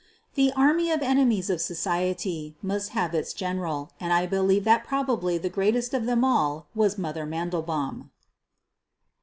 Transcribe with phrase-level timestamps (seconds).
[0.33, 4.83] The army of enemies of society must have its gen eral, and I believe that
[4.83, 8.09] probably the greatest of them all was "Mother" Mandelbaum.